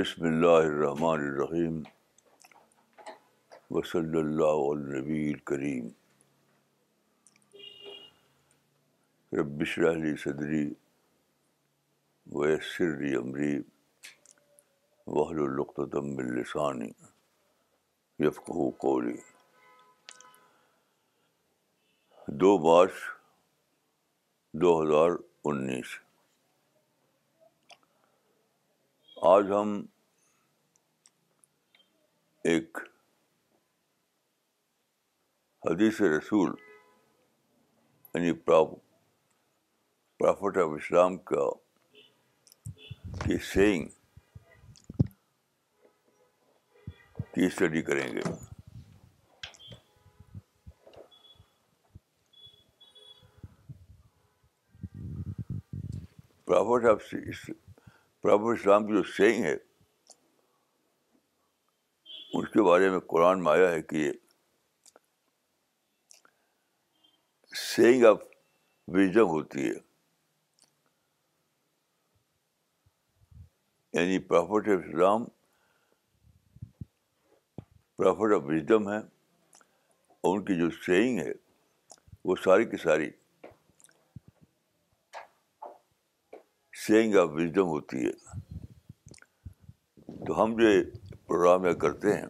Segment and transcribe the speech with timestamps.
[0.00, 1.80] بسم اللہ الرحمن الرحیم
[3.70, 5.88] وصلی اللہ النبی الکریم
[9.32, 10.62] رب اشرح لی صدری
[12.26, 13.52] ویسر لی امری
[15.06, 16.90] واحلل عقدۃ من لسانی
[18.18, 19.16] یفقہوا قولی
[22.28, 23.02] دو مارچ
[24.54, 25.98] دو ہزار انیس
[29.22, 29.86] آج ہم
[32.44, 32.78] ایک
[35.70, 36.54] حدیث رسول
[38.14, 41.50] یعنی پرافٹ آف اسلام کا
[43.24, 43.88] کی سینگ
[47.16, 48.20] کی اسٹڈی کریں گے۔
[56.44, 57.14] پرافٹ آف
[58.22, 59.54] پرافٹ اسلام کی جو سینگ ہے،
[62.32, 64.12] اس کے بارے میں قرآن میں آیا ہے کہ
[67.52, 68.18] سینگ آف
[68.88, 69.78] وزڈم ہوتی ہے۔
[73.92, 75.24] یعنی prophet of Islam
[77.96, 78.98] prophet of wisdom ہے،
[80.24, 81.32] اور ان کی جو سینگ ہے،
[82.24, 83.10] وہ ساری کی ساری
[86.86, 88.12] سینگ آف وزڈم ہوتی ہے۔
[90.26, 90.68] تو ہم جو
[91.26, 92.26] پروگرام یا کرتے ہیں،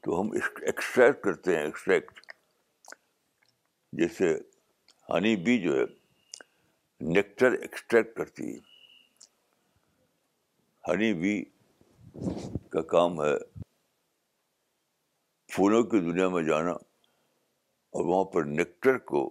[0.00, 2.20] تو ہم ایکسٹریکٹ کرتے ہیں ایکسٹریکٹ
[3.92, 4.34] جیسے
[5.08, 5.84] ہنی بی جو ہے
[7.00, 8.58] نیکٹر ایکسٹریکٹ کرتی ہے۔
[10.88, 11.44] ہنی بی
[12.68, 13.38] کا کام ہے
[15.46, 19.26] پھولوں کی دنیا میں جانا اور وہاں پر نیکٹر کو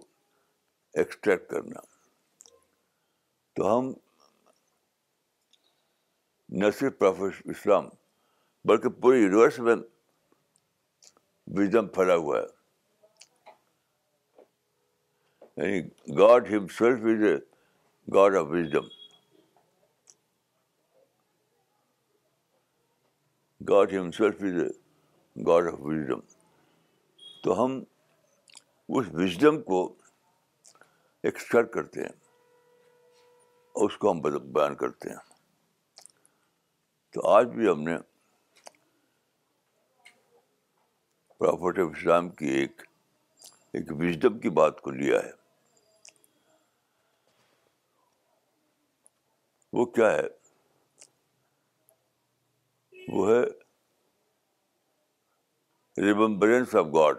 [0.94, 1.95] ایکسٹریکٹ کرنا۔
[3.56, 3.92] تو ہم
[6.48, 7.84] نہ صرف پروفیس اسلام
[8.64, 9.74] بلکہ پورے یونیورس میں
[11.46, 12.66] وزڈم پھیلا ہوا ہے۔
[15.56, 17.36] یعنی God himself is a
[18.14, 18.86] God of wisdom.
[23.68, 24.68] God himself is a
[25.46, 26.20] God of wisdom.
[27.42, 27.84] تو ہم
[28.88, 29.96] اس وزڈم کو
[31.22, 32.25] ایکسٹریکٹ کرتے ہیں۔
[33.76, 34.20] اور اس کو ہم
[34.52, 35.16] بیان کرتے ہیں۔
[37.10, 37.98] تو آج بھی ہم نے
[41.38, 42.82] پرافٹ آف اسلام کی ایک
[43.72, 45.30] ایک وزڈم کی بات کو لیا ہے۔
[49.72, 50.28] وہ کیا ہے؟
[53.08, 53.42] وہ ہے
[56.02, 57.16] remembrance of God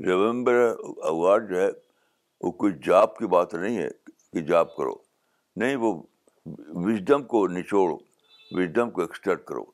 [0.00, 0.54] remember
[0.96, 1.68] God جو ہے،
[2.40, 3.88] وہ کوئی جاب کی بات نہیں ہے
[4.32, 4.94] کہ جاب کرو۔
[5.56, 6.02] نہیں، وہ
[6.68, 7.98] وزڈم کو نچوڑو،
[8.50, 9.64] وزڈم کو ایکسٹرٹ کرو۔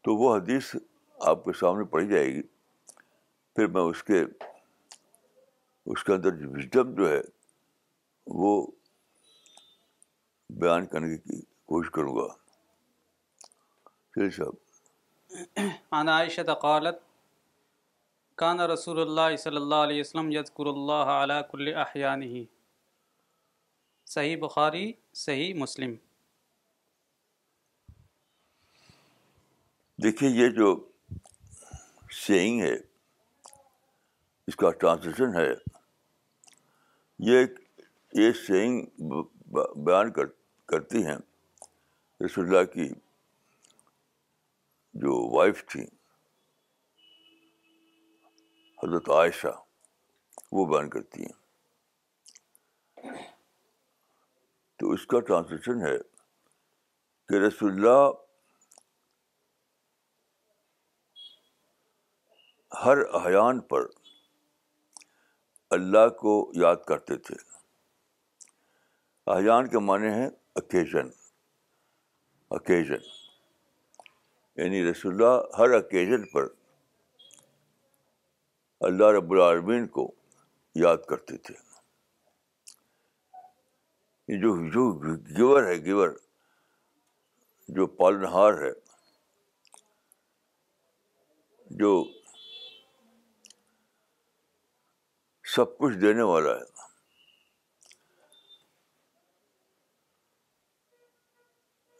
[0.00, 0.76] تو وہ حدیث
[1.20, 2.42] آپ کے سامنے پڑھی جائے گی۔
[3.54, 4.24] پھر میں اس کے
[5.86, 7.20] اس کے اندر جو وزڈم جو ہے،
[8.26, 8.66] وہ
[10.50, 12.34] بیان کرنے کی کوشش کروں گا۔
[14.14, 14.61] چلیے صاحب۔
[15.32, 16.96] عن عائشة قالت،
[18.38, 22.42] كان رسول الله صلی اللہ علیہ وسلم یذکر اللہ علی کل احیانه
[24.06, 24.82] صحیح بخاری،
[25.20, 25.94] صحیح مسلم.
[29.98, 30.68] دیکھیے، یہ جو
[32.16, 32.74] سینگ ہے،
[34.48, 35.48] اس کا ٹرانسلیشن ہے،
[37.20, 37.38] یہ
[38.12, 38.72] یہ سینگ
[39.84, 40.26] بیان کر
[40.68, 41.16] کرتی ہیں
[42.20, 42.88] رسول اللہ کی
[44.94, 45.86] جو وائف تھیں
[48.82, 49.62] حضرت عائشہ،
[50.52, 51.42] وہ بیان کرتی ہیں۔
[54.76, 55.98] تو اس کا ٹرانسلیشن ہے
[57.28, 58.10] کہ رسول اللہ
[62.84, 63.80] ہر احیان پر
[65.70, 67.34] اللہ کو یاد کرتے تھے۔
[69.26, 71.08] احیان کے معنی ہیں اکیزن
[72.50, 73.21] اکیزن
[74.62, 76.46] یعنی رسول اللہ ہر اکیزن پر
[78.80, 80.12] اللہ رب العالمین کو
[80.74, 81.54] یاد کرتے تھے۔
[84.28, 86.08] جو جو گیور ہے، گیور
[87.68, 88.72] جو پالنہار ہے،
[91.70, 92.04] جو
[95.44, 96.82] سب کچھ دینے والا ہے۔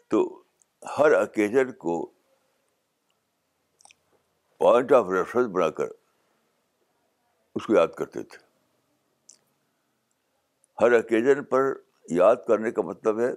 [0.08, 0.42] تو
[0.98, 2.11] ہر اکیزن کو
[4.62, 5.84] پوائنٹ آف ریفرنس بنا کر
[7.54, 8.38] اس کو یاد کرتے تھے۔
[10.80, 11.62] ہر اوکیزن پر
[12.10, 13.30] یاد کرنے کا مطلب ہے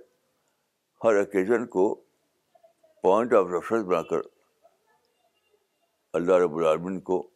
[1.03, 1.95] ہر اوکیزن کو
[3.01, 4.17] پوائنٹ آف ریفرنس بنا کر
[6.13, 7.29] اللہ رب العالمین کو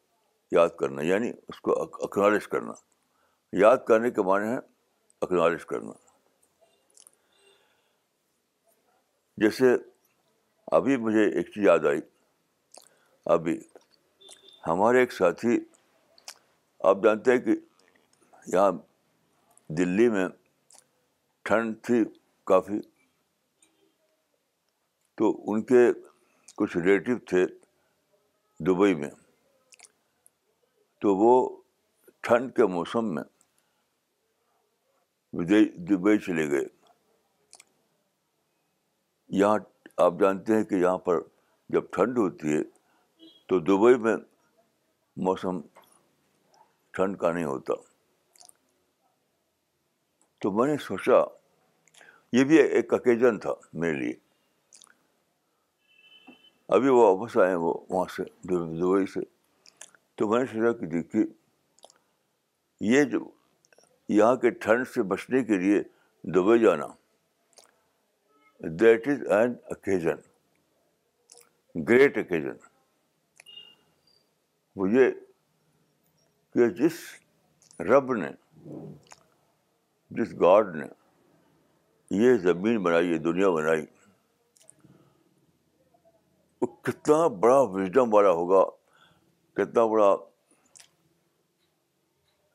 [0.51, 2.71] یاد کرنا یعنی اس کو اکنالج کرنا۔
[3.53, 4.57] یاد کرنے کے معنی ہے
[5.21, 5.91] اکنالج کرنا۔
[9.37, 9.65] جیسے
[10.71, 12.01] ابھی مجھے ایک چیز یاد آئی۔
[13.25, 13.59] ابھی
[14.67, 15.59] ہمارے ایک ساتھی،
[16.79, 17.51] آپ جانتے ہیں کہ
[18.47, 18.71] یہاں
[19.69, 20.27] دلی میں
[21.41, 22.03] ٹھنڈ تھی
[22.43, 22.79] کافی،
[25.15, 25.91] تو ان کے
[26.55, 27.45] کچھ ریلیٹیو تھے
[28.59, 29.09] دبئی میں۔
[30.99, 31.61] تو وہ
[32.21, 33.23] ٹھنڈ کے موسم میں
[35.89, 36.65] دبئی چلے گئے۔
[39.29, 39.59] یہاں
[39.97, 41.15] آپ جانتے ہیں کہ یہاں پر
[41.69, 42.63] جب ٹھنڈ ہوتی ہے
[43.47, 44.15] تو دبئی میں
[45.23, 45.61] موسم
[46.91, 47.73] ٹھنڈ کا نہیں ہوتا۔
[50.37, 51.13] تو میں نے سوچا،
[52.33, 54.13] یہ بھی ایک اوکیزن تھا میرے لیے۔
[56.67, 59.19] ابھی وہ واپس آئے وہ وہاں سے دبئی سے۔
[60.15, 61.23] تو میں نے سوچا کہ دیکھیے،
[62.79, 63.19] یہ جو
[64.09, 65.83] یہاں کے ٹھنڈ سے بچنے کے لیے
[66.23, 66.87] دبئی جانا
[68.59, 70.15] that is an occasion
[71.87, 72.68] great occasion
[74.79, 75.09] وہ یہ
[76.53, 76.93] کہ جس
[77.79, 78.31] رب نے،
[80.09, 80.85] جس گاڈ نے
[82.09, 83.85] یہ زمین بنائی، یہ دنیا بنائی،
[86.61, 88.63] وہ کتنا بڑا وزڈم والا ہوگا،
[89.53, 90.15] کتنا بڑا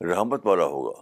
[0.01, 1.01] رحمت والا ہوگا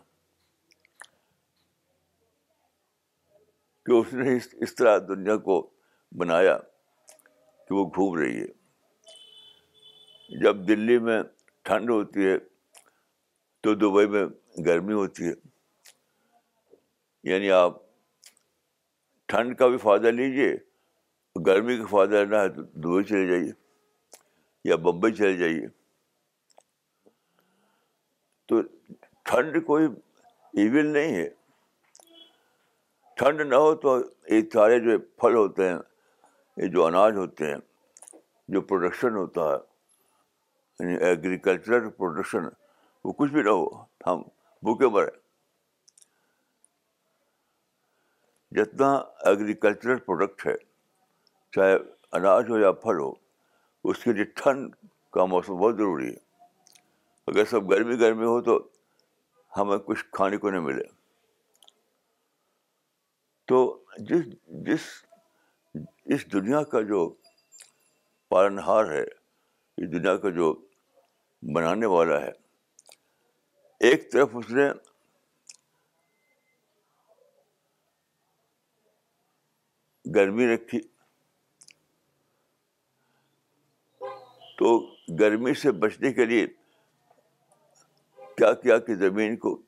[3.86, 5.70] کہ اس نے اس اس طرح دنیا کو
[6.12, 6.58] بنایا
[7.68, 8.63] کہ وہ گھوم رہی ہے۔
[10.42, 11.24] جب دلی میں
[11.62, 12.38] ٹھنڈ ہوتی ہے
[13.62, 14.26] تو دبئی میں
[14.66, 15.34] گرمی ہوتی ہے۔
[17.24, 17.74] یعنی آپ
[19.26, 20.56] ٹھنڈ کا بھی فائدہ لیجیے
[21.46, 23.52] گرمی کا فائدہ لینا ہے تو دبئی چلے جائیے
[24.64, 25.68] یا بمبئی چلے جائیے۔
[28.46, 28.62] تو
[29.24, 29.86] ٹھنڈ کوئی
[30.54, 31.30] ایون نہیں ہے۔
[33.16, 35.78] ٹھنڈ نہ ہو تو یہ سارے جو پھل ہوتے ہیں،
[36.58, 37.58] یہ جو اناج ہوتے ہیں،
[38.48, 39.73] جو پروڈکشن ہوتا ہے
[40.80, 42.40] یعنی ایگریکلچرل پروڈکشن
[43.04, 44.22] وہ کچھ بھی نہ ہو، ہم
[44.64, 45.12] بھوکے مرے۔
[48.52, 50.56] جتنا ایگریکلچرل پروڈکٹ ہے،
[51.52, 51.76] چاہے
[52.12, 53.14] اناج ہو یا پھل ہو،
[53.84, 54.76] اس کے لیے ٹھنڈ
[55.12, 56.18] کا موسم بہت ضروری ہے۔
[57.28, 58.68] اگر سب گرمی گرمی ہو تو
[59.58, 60.84] ہمیں کچھ کھانے کو نہیں ملے۔
[63.46, 64.82] تو جس جس،
[66.06, 67.14] اس دنیا کا جو
[68.30, 69.23] پالنہار ہے
[69.78, 70.68] اس دنیا کا جو
[71.56, 72.32] بنانے والا ہے،
[73.80, 74.70] ایک طرف اس نے
[80.16, 80.80] گرمی رکھی۔
[84.58, 86.48] تو گرمی سے بچنے کے لیے
[88.16, 89.62] کیا کیا کہ زمین کو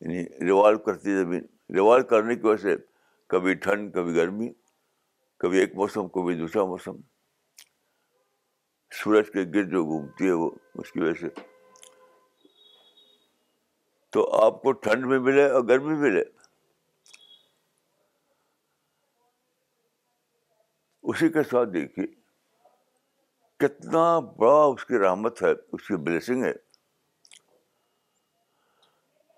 [0.00, 1.42] یعنی ریوالو کرتی زمین۔
[1.74, 2.76] ریوالو کرنے کی وجہ سے
[3.26, 4.52] کبھی ٹھنڈ، کبھی گرمی،
[5.36, 7.09] کبھی ایک موسم، کبھی دوسرا موسم۔
[8.90, 11.28] سورج کے گرد جو گھومتی ہے وہ اس کی وجہ سے۔
[14.10, 16.22] تو آپ کو ٹھنڈ میں ملے اور گرمی ملے۔
[21.02, 22.06] اسی کے ساتھ دیکھیے،
[23.56, 26.52] کتنا بڑا اس کی رحمت ہے، اس کی بلیسنگ ہے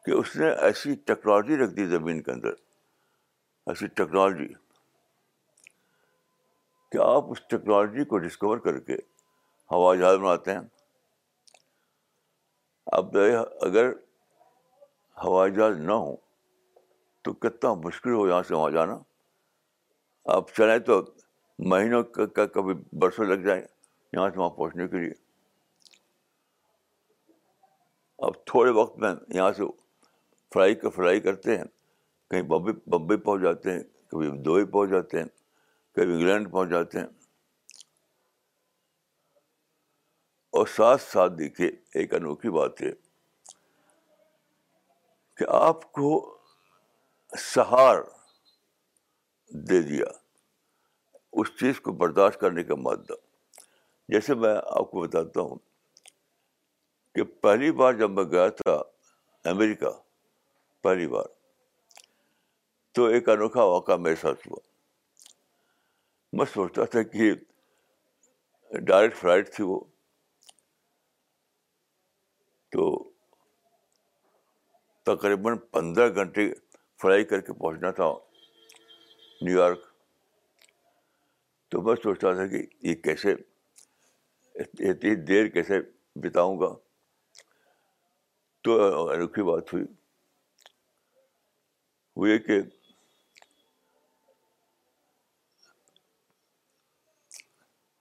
[0.04, 2.52] کہ اس نے ایسی ٹیکنالوجی رکھ دی زمین کے اندر،
[3.66, 4.52] ایسی ٹیکنالوجی
[6.92, 9.12] کہ آپ اس ٹیکنالوجی کو ڈسکور کر کے
[9.73, 10.61] ہوا جہاز بناتے ہیں۔
[12.87, 13.17] اب
[13.62, 13.93] اگر
[15.25, 16.17] ہوائی جہاز نہ ہو
[17.23, 18.99] تو کتنا مشکل ہو یہاں سے وہاں جانا۔
[20.25, 21.02] آپ چلیں تو
[21.59, 23.62] مہینوں کا کبھی برسوں لگ جائیں
[24.12, 25.12] یہاں سے وہاں پہنچنے کے لیے۔
[28.19, 29.62] اب تھوڑے وقت میں یہاں سے
[30.55, 31.64] فرائی کا فرائی کرتے ہیں۔
[32.31, 35.26] کہیں بمبئی بمبئی پہنچ جاتے ہیں، کبھی دبئی پہنچ جاتے ہیں،
[35.95, 37.07] کبھی انگلینڈ پہنچ جاتے ہیں۔
[40.52, 42.92] اور ساتھ ساتھ دیکھیے، ایک انوکھی بات ہے
[45.37, 46.38] کہ آپ کو
[47.38, 47.97] سہار
[49.50, 50.06] دے دیا،
[51.32, 53.12] اس چیز کو برداشت کرنے کا مادہ۔
[54.09, 55.56] جیسے میں آپ کو بتاتا ہوں
[57.14, 58.75] کہ پہلی بار جب میں گیا تھا
[59.50, 59.90] امریکہ،
[60.82, 61.25] پہلی بار،
[62.92, 64.61] تو ایک انوکھا واقعہ میرے ساتھ ہوا۔
[66.32, 67.35] میں سوچتا تھا کہ
[68.71, 69.80] ڈائریکٹ فلائٹ تھی وہ۔
[72.73, 73.11] تو
[75.02, 76.55] تقریباً پندرہ گھنٹے
[77.02, 78.05] فلائی کر کے پہنچنا تھا
[79.43, 79.79] نیو یارک۔
[81.69, 83.33] تو میں سوچتا تھا کہ یہ کیسے،
[84.55, 85.81] اتنی دیر کیسے
[86.14, 86.75] بتاؤں گا۔
[88.62, 88.73] تو
[89.09, 89.85] انوکھی بات ہوئی۔
[92.17, 92.61] ہوئی کہ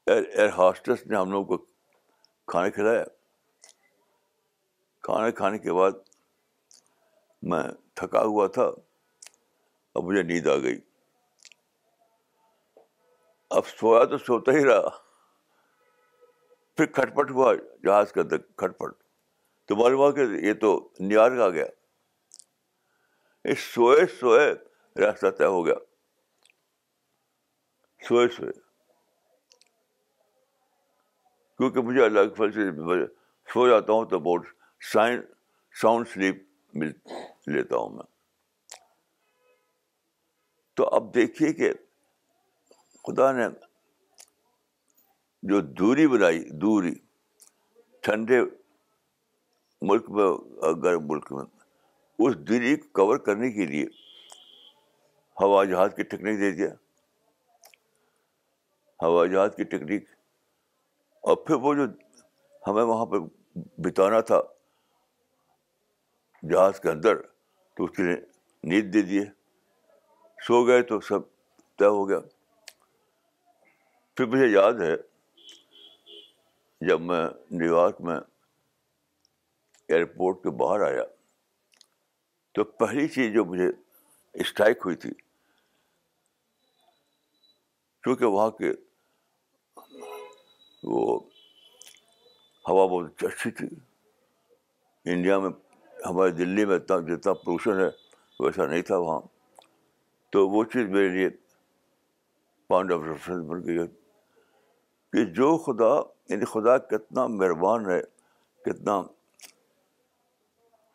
[0.05, 1.57] ایئر ہاسٹس نے ہم لوگ کو
[2.47, 3.03] کھانا کھلایا۔
[5.01, 5.91] کھانا کھانے کے بعد
[7.41, 8.71] میں تھکا ہوا تھا،
[9.95, 10.79] اب مجھے نیند آ گئی۔
[13.49, 14.89] اب سویا تو سوتا ہی رہا۔
[16.77, 19.03] پھر کھٹ پٹ ہوا جہاز کے اندر کھٹ پٹ
[19.65, 21.65] تو معلوم ہوا کہ یہ تو نیارک آ گیا۔
[23.43, 24.53] اس سوئے سوئے
[25.01, 25.75] راستہ طے ہو گیا۔
[28.07, 28.51] سوئے سوئے۔
[31.57, 32.61] کیونکہ مجھے اللہ کے فل سے
[33.53, 35.21] سو جاتا ہوں تو بہت سائن
[35.81, 36.91] ساؤنڈ سلیپ مل
[37.47, 38.03] لیتا ہوں میں۔
[40.73, 41.73] تو اب دیکھیے کہ
[43.03, 43.47] خدا نے
[45.43, 46.93] جو دوری بنائی، دوری،
[47.99, 48.41] ٹھنڈے
[49.81, 50.25] ملک میں،
[50.83, 51.45] گرم ملک میں،
[52.19, 53.85] اس دوری کو کور کرنے کے لیے
[55.41, 56.73] ہوا جہاز کی ٹیکنیک دے دیا۔
[59.03, 60.09] ہوا جہاز کی ٹیکنیک
[61.23, 61.83] اور پھر وہ جو
[62.67, 63.17] ہمیں وہاں پہ
[63.81, 64.41] بتانا تھا
[66.49, 67.21] جہاز کے اندر
[67.75, 68.15] تو اس کے لیے
[68.63, 69.25] نیند دے دیے۔
[70.43, 71.19] سو گئے تو سب
[71.79, 72.19] طے ہو گیا۔
[74.15, 74.95] پھر مجھے یاد ہے
[76.87, 78.19] جب میں نیو یارک میں
[79.87, 81.03] ایئرپورٹ کے باہر آیا،
[82.51, 83.67] تو پہلی چیز جو مجھے
[84.33, 85.11] اسٹرائک ہوئی تھی
[88.03, 88.71] کیونکہ وہاں کے
[90.83, 91.19] وہ
[92.69, 93.67] ہوا بہت اچھی تھی۔
[95.05, 95.49] انڈیا میں
[96.05, 97.89] ہمارے دلی میں اتنا جتنا پولوشن ہے،
[98.39, 99.21] ویسا نہیں تھا وہاں۔
[100.29, 101.29] تو وہ چیز میرے لیے
[102.67, 103.77] پوائنٹ آف ریفرنس بن گئی
[105.13, 108.01] کہ جو خدا یعنی خدا کتنا مہربان ہے،
[108.65, 109.01] کتنا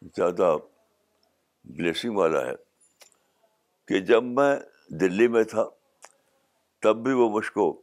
[0.03, 0.57] زیادہ
[1.65, 2.53] بلیسنگ والا ہے
[3.89, 4.57] کہ جب میں
[4.89, 5.65] دلی میں تھا،
[6.79, 7.83] تب بھی وہ مجھ کو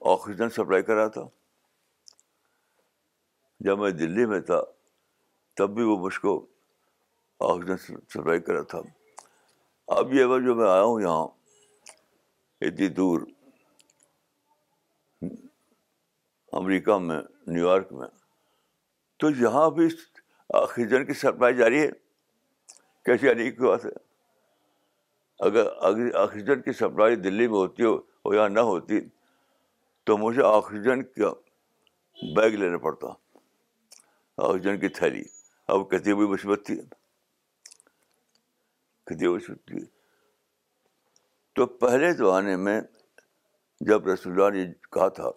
[0.00, 1.22] آکسیجن سپلائی کرا تھا۔
[3.60, 4.62] جب میں دلی میں تھا
[5.62, 6.46] تب بھی وہ مجھ کو
[7.40, 7.76] آکسیجن
[8.08, 8.78] سپلائی کرا تھا۔
[9.86, 11.26] اب یہ جو میں آیا ہوں یہاں،
[12.60, 13.20] اتنی دور،
[16.52, 18.08] امریکہ میں، نیو یارک میں۔
[19.16, 19.88] تو یہاں بھی
[20.54, 21.90] آکسیجن کی سپلائی جاری ہے؟
[23.04, 23.90] کیسی یعنی کی بات ہے؟
[25.40, 25.66] اگر
[26.14, 29.00] آکسیجن کی سپلائی دلی میں ہوتی ہو یا نہ ہوتی،
[30.04, 31.32] تو مجھے آکسیجن کا
[32.36, 33.08] بیگ لینا پڑتا،
[34.36, 35.41] آکسیجن کی تھیلی۔
[35.72, 36.74] اب کہتی ہوئی مصیبت تھی
[39.06, 39.84] کہتی ہوئی مصیبت تھی
[41.56, 42.80] تو پہلے زمانے میں
[43.80, 45.30] جب رسول اللہ نے کہا تھا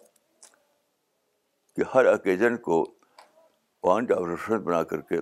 [1.78, 2.84] کہ ہر اوکیزن کو
[3.84, 5.18] پوائنٹ آف ریفرنس بنا کر کے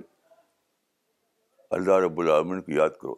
[1.70, 3.14] اللہ رب العالمین کی یاد کرو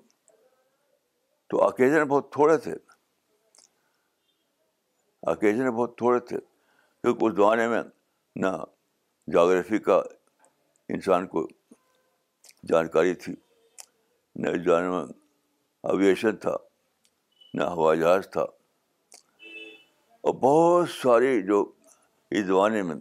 [1.50, 2.73] تو اوکیزن بہت تھوڑے تھے
[5.23, 6.38] اوکیزن بہت تھوڑے تھے
[7.05, 7.83] کیونکہ اس زمانے میں
[8.37, 8.57] نہ
[9.29, 10.03] جاگرفی کا
[10.88, 11.47] انسان کو
[12.62, 13.35] جانکاری تھی۔
[14.37, 15.05] نہ اس زمانے میں
[15.83, 16.57] اویشن تھا،
[17.55, 18.43] نہ ہوائی جہاز تھا۔
[20.21, 21.73] اور بہت ساری جو
[22.31, 22.97] اس زمانے میں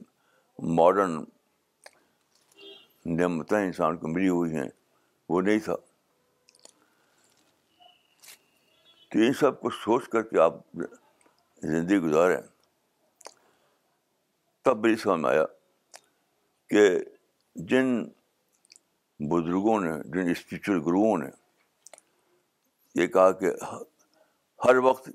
[0.59, 1.23] ماڈرن
[3.05, 4.69] نعمتیں انسان کو ملی ہوئی ہیں،
[5.29, 5.75] وہ نہیں تھا۔
[9.09, 10.53] تو ان سب کو سوچ کر کے آپ
[11.57, 12.37] زندگی گزاریں۔
[14.61, 15.45] تب میری سمجھ میں آیا
[16.69, 16.99] کہ
[17.55, 18.03] جن
[19.19, 21.29] بزرگوں نے جن اسپریچل گروؤں نے،
[22.95, 23.47] یہ کہا کہ
[24.65, 25.09] ہر وقت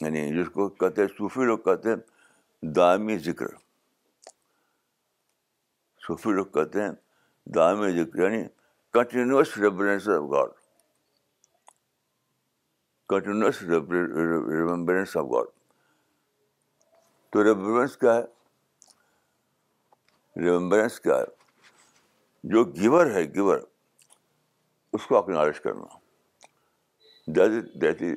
[0.00, 1.96] یعنی جس کو کہتے ہیں صوفی لوگ کہتے ہیں
[2.62, 3.46] دائمی ذکر۔
[6.06, 6.90] صوفی لوگ کہتے ہیں
[7.44, 8.44] دائمی ذکر یعنی
[8.92, 10.50] continuous reference of God
[13.08, 15.46] continuous remembrance of God
[17.30, 18.22] تو ریمبرنس کیا ہے؟
[20.36, 21.41] ریمبرنس کیا ہے؟
[22.42, 23.58] جو گیور ہے، گیور،
[24.92, 25.84] اس کو اکنالج کرنا۔
[27.80, 28.14] دیتی،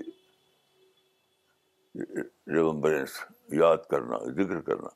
[2.48, 4.88] ریمبرنس، یاد کرنا، ذکر کرنا۔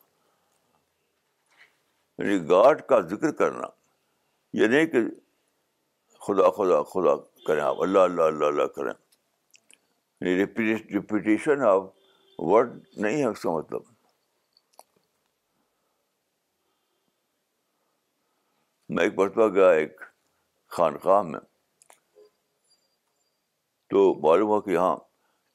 [2.17, 3.67] یعنی گاڈ کا ذکر کرنا۔
[4.53, 4.99] یہ نہیں کہ
[6.19, 7.15] خدا خدا خدا
[7.47, 8.93] کریں آپ، اللہ اللہ اللہ اللہ کریں۔
[10.21, 10.45] یعنی
[10.93, 11.83] ریپیٹیشن آف
[12.37, 13.81] ورڈ نہیں ہے اس کا مطلب۔
[18.99, 20.01] میں ایک مرتبہ گیا ایک
[20.67, 21.39] خانقاہ میں۔
[23.89, 24.97] تو معلوم ہوا کہ یہاں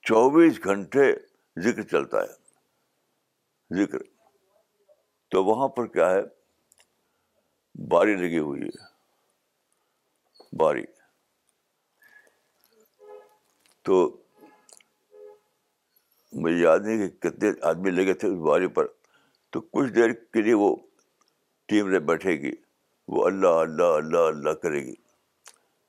[0.03, 1.13] چوبیس گھنٹے
[1.63, 2.33] ذکر چلتا ہے۔
[3.77, 3.99] ذکر۔
[5.31, 6.21] تو وہاں پر کیا ہے؟
[7.89, 8.85] باری لگی ہوئی ہے۔
[10.57, 10.85] باری۔
[13.83, 14.23] تو
[16.33, 18.87] مجھے یاد نہیں کہ کتنے آدمی لگے تھے اس باری پر۔
[19.51, 20.77] تو کچھ دیر کے لیے وہ
[21.67, 22.63] ٹیم میں بیٹھے گی۔
[23.08, 24.94] وہ اللہ اللہ اللہ اللہ کرے گی۔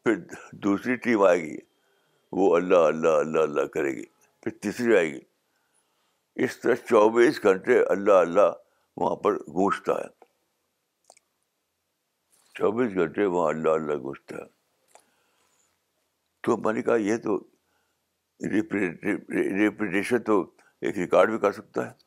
[0.04, 0.16] پھر
[0.52, 1.58] دوسری ٹیم آئے گی،
[2.32, 4.06] وہ اللہ اللہ اللہ اللہ کرے گی۔
[4.42, 5.20] پھر تیسری آئے گی۔
[6.36, 8.52] اس طرح چوبیس گھنٹے اللہ اللہ
[8.98, 10.26] وہاں پر گونجتا ہے۔
[12.54, 14.56] چوبیس گھنٹے وہاں اللہ اللہ گونجتا ہے۔
[16.42, 17.38] تو میں نے کہا، یہ تو
[19.50, 22.06] ریپیٹیشن تو ایک ریکارڈ بھی کر سکتا ہے۔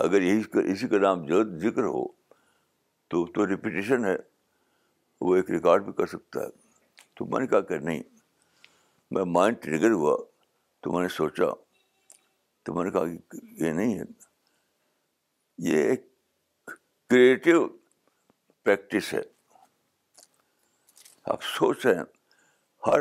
[0.00, 0.42] اگر یہی
[0.72, 2.08] اسی کا نام جو ذکر ہو،
[3.08, 4.16] تو تو ریپیٹیشن ہے،
[5.20, 6.46] وہ ایک ریکارڈ بھی کر سکتا ہے۔
[7.14, 8.02] تو میں نے کہا کہ نہیں،
[9.10, 10.24] میں مائنڈ ٹریگر ہوا،
[10.80, 11.44] تو میں نے سوچا،
[12.62, 14.02] تو میں نے کہا کہ یہ نہیں ہے۔
[15.58, 16.14] یہ ایک
[17.08, 17.68] کریٹیو
[18.62, 19.20] پریکٹس ہے۔
[21.24, 22.04] آپ سوچ رہے ہیں،
[22.86, 23.00] ہر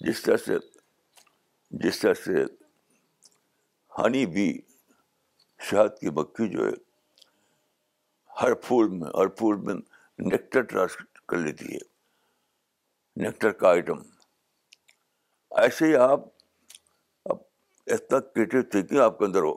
[0.00, 0.52] جس طرح سے
[1.70, 2.44] جس طرح سے
[3.98, 4.69] ہنی بی
[5.60, 6.72] شہد کی مکھی جو ہے،
[8.30, 9.74] ہر پھول میں، ہر پھول میں
[10.18, 11.78] نیکٹر ٹرانس کر لیتی ہے
[13.16, 13.98] نیکٹر کا آئٹم
[15.52, 16.20] ایسے ہی آپ
[17.26, 17.36] اب
[17.86, 19.52] اتنا کریٹیو تھنکنگ آپ کے اندر ہو،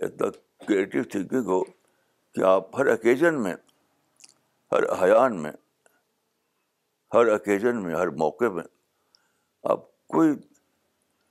[0.00, 0.30] اتنا
[0.66, 1.62] کریٹیو تھنکنگ ہو
[2.34, 3.54] کہ آپ ہر اوکیزن میں،
[4.72, 5.52] ہر حیان میں،
[7.12, 8.64] ہر اوکیزن میں، ہر موقع میں
[9.64, 10.32] آپ کوئی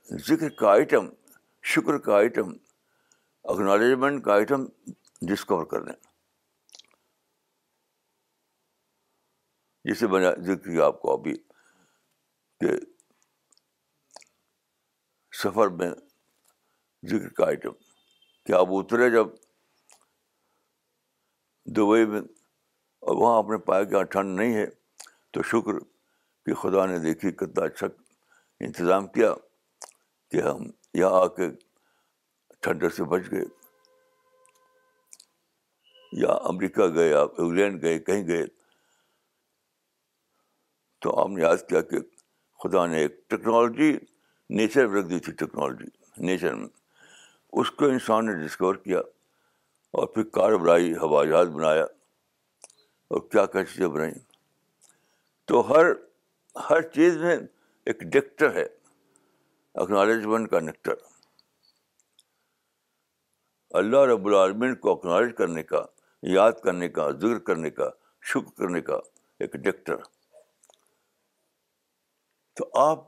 [0.08, 1.08] ذکر کا آئٹم
[1.64, 2.52] شکر کا آئٹم
[3.44, 4.64] اکنالجمنٹ کا آئٹم
[5.22, 5.96] ڈسکور کر لیں
[9.84, 11.34] جسے میں نے ذکر کیا آپ کو ابھی
[12.60, 12.76] کہ
[15.32, 15.90] سفر میں
[17.02, 17.72] ذکر کا آئٹم
[18.46, 19.28] کہ آپ اترے جب
[21.66, 22.20] دبئی میں
[23.02, 24.66] اور وہاں آپ نے پایا کہ یہاں ٹھنڈ نہیں ہے
[25.30, 25.78] تو شکر
[26.46, 27.86] کہ خدا نے دیکھی کتنا اچھا
[28.60, 29.34] انتظام کیا
[30.32, 31.48] کہ ہم یہاں آ کے
[32.64, 33.44] ٹھنڈر سے بچ گئے۔
[36.12, 38.46] یا امریکہ گئے آپ انگلینڈ گئے، کہیں گئے۔
[41.00, 41.98] تو آپ نے یاد کیا کہ
[42.62, 43.98] خدا نے ایک ٹیکنالوجی
[44.50, 45.84] نیچر میں رکھ دی تھی، ٹیکنالوجی
[46.16, 46.68] نیچر میں۔
[47.52, 48.98] اس کو انسان نے ڈسکور کیا
[49.90, 51.84] اور پھر کار بنائی، ہوا جہاز بنایا
[53.08, 54.14] اور کیا کیا چیزیں بنائیں۔
[55.44, 55.86] تو ہر
[56.70, 57.36] ہر چیز میں
[57.86, 58.66] ایک ڈکٹر ہے
[59.74, 60.94] اکنالجمنٹ کا نیکٹر
[63.74, 65.84] اللہ رب العالمین کو اکنالج کرنے کا،
[66.22, 67.90] یاد کرنے کا، ذکر کرنے کا،
[68.22, 68.96] شکر کرنے کا
[69.38, 69.96] ایک ڈکٹر۔
[72.54, 72.98] تو آپ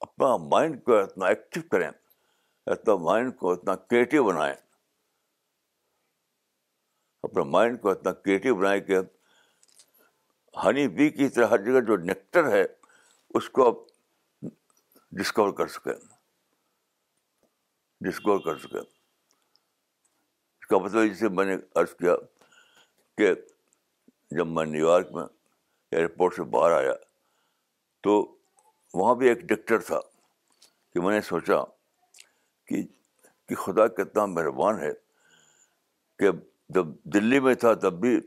[0.00, 1.90] اپنا مائنڈ کو اتنا ایکٹیو کریں،
[2.66, 4.54] اتنا مائنڈ کو اتنا کریٹیو بنائیں۔
[7.22, 8.96] اپنا مائنڈ کو اتنا کریٹیو بنائیں کہ
[10.64, 12.64] ہنی بی کی طرح ہر جگہ جو نیکٹر ہے،
[13.30, 13.74] اس کو آپ
[15.12, 16.14] ڈسکور کر سکیں۔
[18.00, 18.98] ڈسکور کر سکیں۔
[20.70, 22.14] کا مطلب جسے میں نے عرض کیا
[23.18, 23.34] کہ
[24.30, 25.24] جب میں نیو یارک میں
[25.92, 26.92] ایئرپورٹ سے باہر آیا
[28.00, 28.36] تو
[28.94, 30.00] وہاں بھی ایک ڈکٹر تھا
[30.94, 31.54] کہ میں نے سوچا
[32.66, 32.82] کہ
[33.46, 34.90] کہ خدا کتنا مہربان ہے
[36.18, 36.30] کہ
[36.68, 38.20] جب دلی میں تھا تب بھی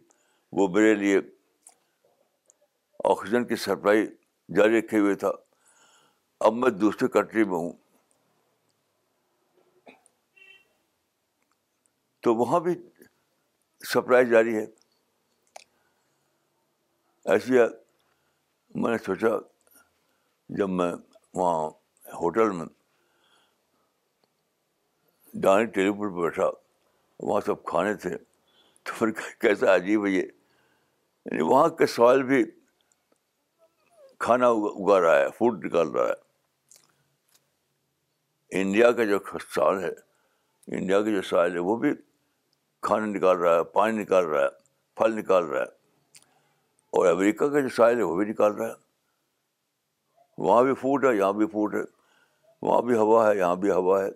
[0.51, 1.19] وہ میرے لیے
[3.03, 4.05] آکسیجن کی سپلائی
[4.55, 5.31] جاری رکھے ہوئے تھا
[6.39, 7.71] اب میں دوسرے کنٹری میں ہوں۔
[12.21, 12.89] تو وہاں بھی
[13.93, 14.65] سپلائی جاری ہے۔
[17.25, 17.53] ایسی
[18.75, 19.27] میں نے سوچا
[20.49, 20.93] جب میں
[21.33, 21.69] وہاں
[22.13, 22.65] ہوٹل میں
[25.33, 26.49] ڈائننگ ٹیبل پہ بیٹھا،
[27.19, 28.17] وہاں سب کھانے تھے،
[28.83, 30.23] تو پھر کیسا عجیب ہے یہ۔
[31.25, 32.43] یعنی وہاں کے سوال بھی
[34.19, 36.31] کھانا اگا رہا ہے فوڈ نکال رہا ہے۔
[38.61, 39.19] انڈیا کا جو
[39.55, 39.91] سال ہے،
[40.77, 41.89] انڈیا کے جو سال ہے، وہ بھی
[42.81, 44.49] کھانا نکال رہا ہے، پانی نکال رہا ہے،
[44.95, 45.65] پھل نکال رہا ہے۔
[46.89, 48.73] اور امریکہ کا جو سائل ہے وہ بھی نکال رہا ہے
[50.37, 51.81] وہاں بھی فوڈ ہے، یہاں بھی فوڈ ہے۔
[52.61, 54.11] وہاں بھی ہوا ہے، یہاں بھی ہوا ہے۔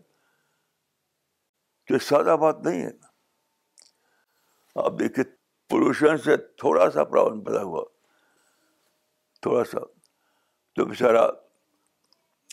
[1.87, 2.91] تو سادہ بات نہیں ہے۔
[4.75, 5.25] آپ دیکھیے
[5.69, 7.85] پولوشن سے تھوڑا سا پرابلم پیدا ہوا۔
[9.41, 9.79] تھوڑا سا۔
[10.75, 11.31] تو بیچارہ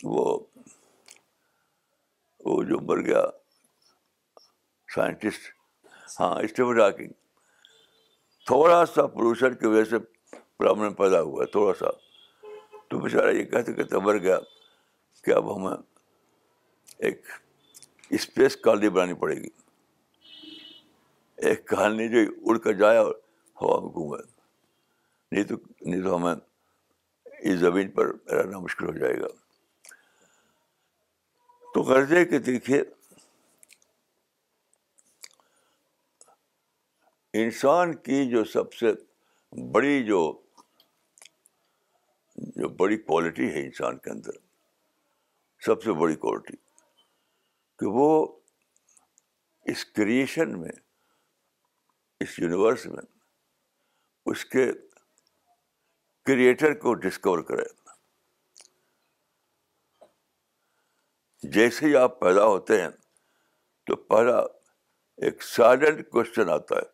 [0.05, 0.47] وہ
[2.45, 3.25] وہ جو مر گیا
[4.95, 5.62] سائنٹسٹ
[6.21, 7.13] ہاں اسٹیفن ہاکنگ
[8.47, 9.99] تھوڑا سا پولوشن کی وجہ سے
[10.59, 11.87] پرابلم پیدا ہوا ہے تھوڑا سا۔
[12.89, 14.39] تو بیچارہ یہ کہتے کہتے مر گیا
[15.25, 15.77] کہ اب ہمیں
[16.99, 17.27] ایک
[18.11, 19.49] اسپیس کالونی بنانی پڑے گی۔
[21.37, 23.15] ایک کالونی جو اڑ کر جائے اور
[23.63, 24.23] ہوا میں گھومے۔
[25.33, 26.35] نہیں تو نہیں تو ہمیں
[27.39, 29.27] اس زمین پر رہنا مشکل ہو جائے گا۔
[31.75, 32.83] تو غرضے کہ دیکھیے
[37.35, 38.93] انسان کی جو سب سے
[39.73, 40.21] بڑی جو
[42.37, 44.33] جو بڑی کوالٹی ہے انسان کے اندر،
[45.63, 46.57] سب سے بڑی کوالٹی
[47.79, 48.39] کہ وہ
[49.67, 50.73] اس کریشن میں،
[52.21, 53.05] اس یونیورس میں
[54.27, 54.71] اس کے
[56.27, 57.65] کریٹر کو ڈسکور کرے۔
[61.43, 62.91] جیسے ہی آپ پیدا ہوتے ہیں،
[63.87, 64.39] تو پہلا
[65.19, 66.92] ایک سائلنٹ کوشچن آتا ہے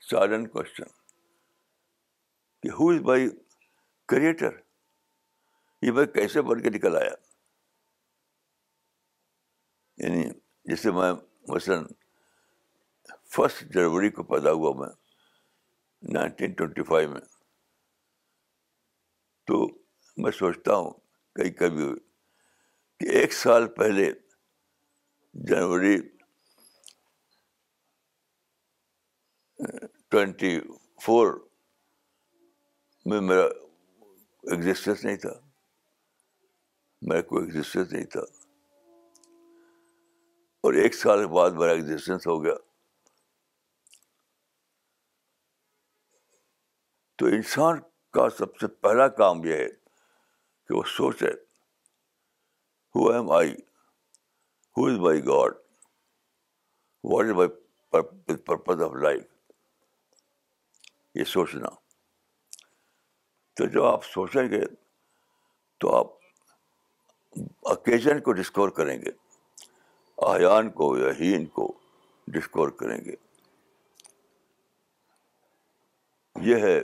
[0.00, 0.84] سائلنٹ کوشچن
[2.62, 3.28] کہ ہو از بائی
[4.08, 4.50] کریٹر
[5.82, 7.14] یہ بھائی کیسے بن کے نکل آیا؟
[9.96, 10.30] یعنی
[10.64, 11.12] جیسے میں
[11.48, 11.84] مثلاً
[13.24, 14.94] فسٹ جنوری کو پیدا ہوا میں
[16.12, 17.20] نائنٹین ٹوینٹی فائیو میں۔
[19.44, 19.66] تو
[20.16, 20.90] میں سوچتا ہوں
[21.32, 21.84] کئی کبھی
[23.00, 24.12] کہ ایک سال پہلے
[25.34, 26.15] جنوری
[30.16, 30.60] ٹوینٹی
[31.02, 31.48] فور
[33.04, 33.44] میں میرا
[34.42, 35.30] ایگزسٹنس نہیں تھا۔
[37.02, 38.20] میرا کوئی ایگزسٹنس نہیں تھا۔
[40.60, 42.54] اور ایک سال بعد میرا ایگزسٹنس ہو گیا۔
[47.16, 49.68] تو انسان کا سب سے پہلا کام یہ ہے
[50.66, 51.30] کہ وہ سوچے
[52.94, 53.52] who am I
[54.76, 55.54] who is my God
[57.04, 59.35] what is my purpose of life
[61.16, 61.68] یہ سوچنا
[63.56, 64.60] تو جو آپ سوچیں گے
[65.80, 66.14] تو آپ
[67.66, 69.10] اوکیزن کو ڈسکور کریں گے
[70.18, 71.72] آیان کو یا ہین کو
[72.28, 73.14] ڈسکور کریں گے
[76.36, 76.78] یہ ہے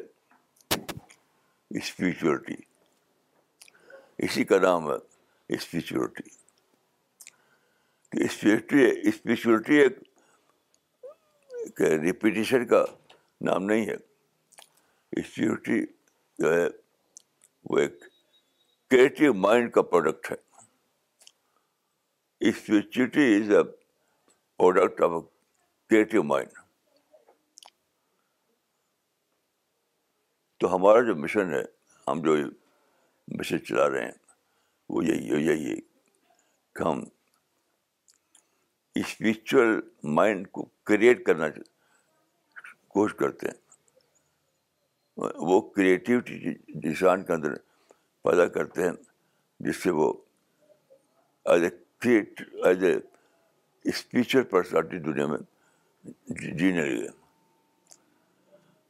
[1.70, 2.56] اسپریچولیٹی
[4.18, 4.96] اسی کا نام ہے
[5.50, 6.28] اسپریچولیٹی
[8.12, 10.00] اسپریچولیٹی اسپریچولیٹی ایک
[12.02, 12.84] ریپیٹیشن کا
[13.40, 13.96] نام نہیں ہے
[15.16, 15.92] اسپریچولیٹی
[16.38, 16.66] جو ہے
[17.64, 18.01] وہ ایک
[18.90, 20.37] کریٹو مائنڈ کا پروڈکٹ ہے۔
[22.48, 23.62] Spirituality is a
[24.57, 25.20] product of a
[25.90, 26.51] creative mind.
[30.57, 31.62] تو ہمارا جو مشن ہے،
[32.07, 32.37] ہم جو
[33.29, 34.12] مشن چلا رہے ہیں،
[34.88, 35.77] وہ یہی ہے یہی ہے
[36.75, 37.05] کہ ہم
[38.94, 41.46] اسپریچل مائنڈ کو کریٹ کرنا
[42.88, 43.71] کوشش کرتے ہیں۔
[45.16, 47.55] وہ کریٹیوٹی انسان کے اندر
[48.22, 48.92] پیدا کرتے ہیں،
[49.61, 50.12] جس سے وہ
[51.44, 52.94] as a create as a
[53.85, 55.38] spiritual personality دنیا میں
[56.59, 57.09] جینے لگے۔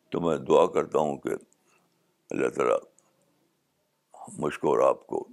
[0.08, 1.28] تو میں دعا کرتا ہوں کہ
[2.30, 2.78] اللہ تعالیٰ
[4.38, 5.28] مجھ کو اور آپ کو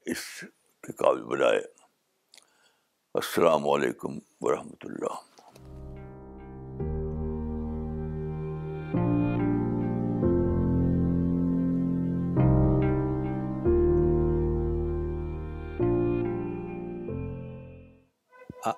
[0.00, 0.44] اس
[0.80, 1.60] کے قابل بنائے۔
[3.14, 5.33] السلام علیکم ورحمۃ اللہ۔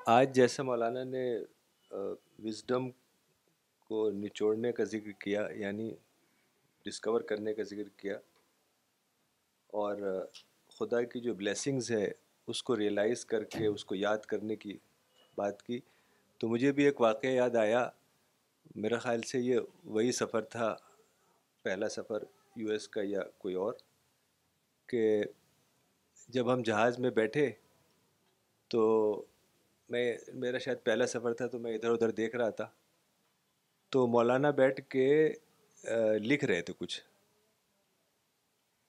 [0.06, 1.24] آج جیسے مولانا نے
[2.44, 2.88] وزڈم
[3.90, 5.90] کو نچوڑنے کا ذکر کیا یعنی
[6.86, 8.18] ڈسکور کرنے کا ذکر کیا،
[9.72, 9.96] اور
[10.78, 12.06] خدا کی جو بلیسنگز ہے،
[12.48, 14.78] اس کو ریئلائز کر کے، اس کو یاد کرنے کی
[15.38, 15.80] بات کی،
[16.40, 17.88] تو مجھے بھی ایک واقعہ یاد آیا۔
[18.76, 20.74] میرا خیال سے یہ وہی سفر تھا،
[21.64, 22.24] پہلا سفر
[22.56, 23.74] یو ایس کا یا کوئی اور،
[24.88, 25.22] کہ
[26.28, 27.50] جب ہم جہاز میں بیٹھے
[28.70, 28.84] تو
[29.88, 32.68] میں، میرا شاید پہلا سفر تھا تو میں ادھر ادھر دیکھ رہا تھا۔
[33.88, 35.32] تو مولانا بیٹھ کے
[36.18, 37.02] لکھ رہے تھے کچھ۔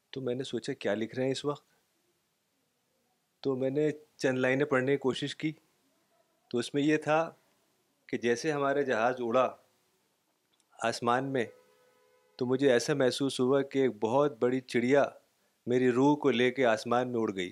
[0.09, 1.65] تو میں نے سوچا، کیا لکھ رہے ہیں اس وقت؟
[3.39, 5.51] تو میں نے چند لائنیں پڑھنے کی کوشش کی۔
[6.49, 7.33] تو اس میں یہ تھا
[8.07, 9.55] کہ جیسے ہمارے جہاز اڑا
[10.81, 11.45] آسمان میں،
[12.35, 15.05] تو مجھے ایسا محسوس ہوا کہ ایک بہت بڑی چڑیا
[15.65, 17.51] میری روح کو لے کے آسمان میں اڑ گئی۔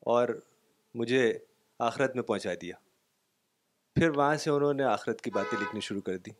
[0.00, 0.28] اور
[0.94, 1.38] مجھے
[1.80, 2.74] آخرت میں پہنچا دیا۔
[3.94, 6.30] پھر وہاں سے انہوں نے آخرت کی باتیں لکھنی شروع کر دی۔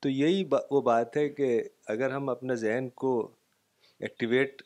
[0.00, 3.28] تو یہی با، وہ بات ہے کہ اگر ہم اپنا ذہن کو
[4.00, 4.62] ایکٹیویٹ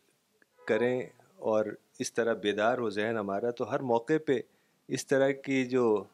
[0.67, 1.01] کریں
[1.37, 1.65] اور
[1.99, 4.41] اس طرح بیدار ہو ذہن ہمارا، تو ہر موقع پہ
[4.89, 6.05] اس طرح کی جو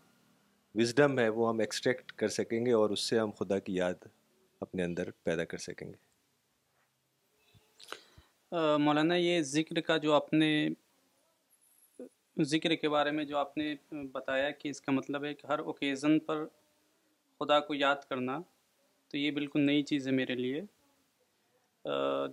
[0.74, 3.94] وزڈم ہے، وہ ہم ایکسٹریکٹ کر سکیں گے اور اس سے ہم خدا کی یاد
[4.60, 6.12] اپنے اندر پیدا کر سکیں گے۔
[8.78, 10.68] مولانا، یہ ذکر کا جو آپ نے
[12.36, 13.74] ذکر کے بارے میں جو آپ نے
[14.12, 16.44] بتایا کہ اس کا مطلب ہے کہ ہر اوکیزن پر
[17.40, 18.38] خدا کو یاد کرنا،
[19.10, 20.60] تو یہ بالکل نئی چیز ہے میرے لیے۔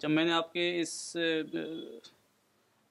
[0.01, 1.17] جب میں نے آپ کے اس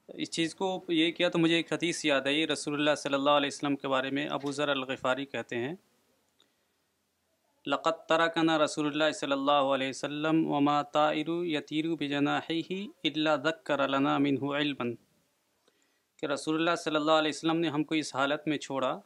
[0.08, 3.30] اس چیز کو یہ کیا تو مجھے ایک حدیث یاد آئی، رسول اللہ صلی اللہ
[3.30, 5.74] علیہ وسلم کے بارے میں ابو ذر الغفاری کہتے ہیں
[7.66, 14.16] لقت ترکنا رسول اللہ صلی اللہ علیہ وسلم وما طائر یتیر بجناحی اللہ ذکر لنا
[14.18, 14.84] منہ علما.
[16.18, 19.00] کہ رسول اللہ صلی اللہ علیہ وسلم نے ہم کو اس حالت میں چھوڑا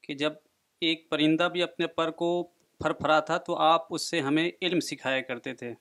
[0.00, 0.32] کہ جب
[0.80, 4.80] ایک پرندہ بھی اپنے پر کو پھر پھرا تھا تو آپ اس سے ہمیں علم
[4.80, 5.74] سکھایا کرتے تھے۔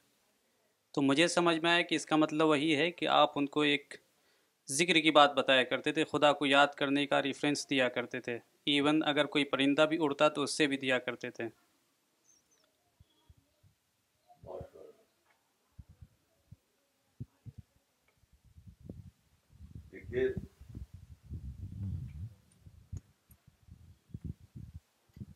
[0.91, 3.61] تو مجھے سمجھ میں آیا کہ اس کا مطلب وہی ہے کہ آپ ان کو
[3.61, 3.93] ایک
[4.69, 8.39] ذکر کی بات بتایا کرتے تھے، خدا کو یاد کرنے کا ریفرنس دیا کرتے تھے۔
[8.65, 11.66] ایون اگر کوئی پرندہ بھی اڑتا تو اس سے بھی دیا کرتے تھے۔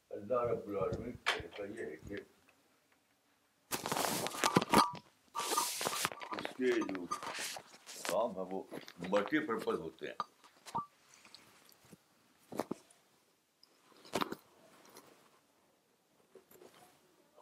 [0.09, 1.11] اللہ رب العالمین
[1.57, 2.13] کا یہ ہے کہ
[6.31, 7.05] اس کے جو
[8.03, 8.63] کام ہے وہ
[9.09, 10.15] ملٹی پرپز ہوتے ہیں۔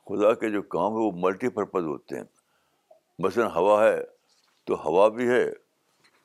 [0.06, 2.24] خدا کے جو کام ہے وہ ملٹی پرپز ہوتے ہیں۔
[3.20, 4.04] مثلاً ہوا ہے
[4.64, 5.50] تو ہوا بھی ہے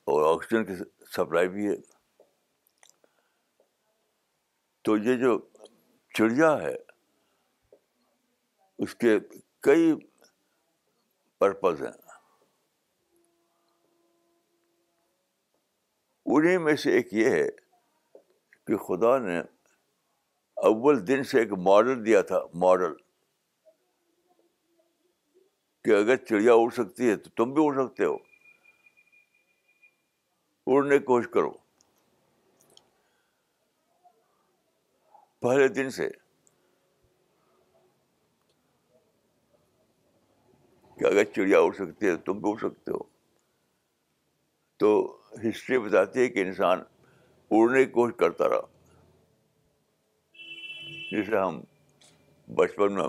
[0.04, 0.72] اور آکسیجن کی
[1.12, 1.76] سپلائی بھی ہے۔
[4.82, 5.38] تو یہ جو
[6.14, 6.76] چڑیا ہے،
[8.78, 9.18] اس کے
[9.60, 9.94] کئی
[11.38, 12.04] پرپز ہیں۔
[16.26, 17.50] انہیں میں سے ایک یہ ہے
[18.66, 19.40] کہ خدا نے
[20.54, 22.92] اول دن سے ایک ماڈل دیا تھا ماڈل
[25.84, 28.33] کہ اگر چڑیا اڑ سکتی ہے تو تم بھی اڑ سکتے ہو۔
[30.66, 31.52] اڑنے کی کوشش کرو۔
[35.40, 36.08] پہلے دن سے
[40.98, 43.02] کہ اگر چڑیا اڑ سکتی ہے تو تم بھی اڑ سکتے ہو۔
[44.76, 46.80] تو ہسٹری بتاتی ہے کہ انسان
[47.50, 48.60] اڑنے کی کوشش کرتا رہا۔
[51.10, 51.60] جسے ہم
[52.54, 53.08] بچپن میں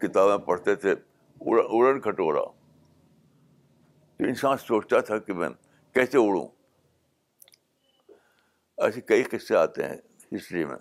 [0.00, 0.92] کتابیں پڑھتے تھے
[1.40, 2.44] اڑن کھٹورا۔
[4.16, 5.48] تو انسان سوچتا تھا کہ میں
[5.92, 6.48] کیسے اڑوں
[8.76, 9.96] ایسے کئی قصے آتے ہیں
[10.36, 10.76] ہسٹری میں۔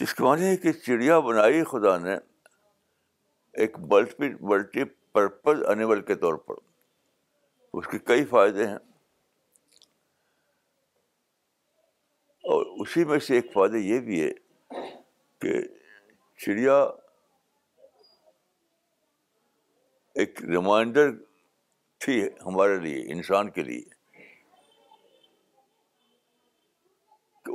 [0.00, 2.16] جس کے معنی ہے کہ چڑیا بنائی خدا نے
[3.52, 6.54] ایک ملٹی ملٹی پرپز انیمل کے طور پر۔
[7.72, 8.78] اس کے کئی فائدے ہیں۔
[12.44, 14.32] اور اسی میں سے ایک فائدہ یہ بھی ہے
[15.38, 15.52] کہ
[16.36, 16.82] چڑیا
[20.14, 21.10] ایک ریمائنڈر
[21.98, 23.97] تھی ہمارے لیے، انسان کے لیے۔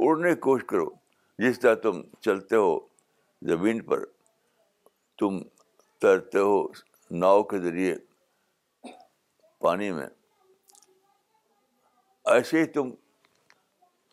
[0.07, 0.89] اڑنے کی کوشش کرو۔
[1.39, 2.79] جس طرح تم چلتے ہو
[3.41, 4.05] زمین پر،
[5.19, 5.39] تم
[6.01, 6.55] تیرتے ہو
[7.11, 7.95] ناؤ کے ذریعے
[9.59, 10.07] پانی میں،
[12.25, 12.89] ایسے ہی تم